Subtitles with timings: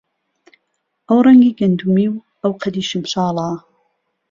[1.07, 3.47] ئهو ڕهنگی گهندومی و ئهو قهدی شمشاڵه